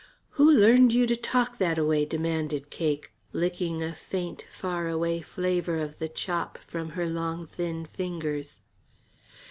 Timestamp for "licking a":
3.33-3.93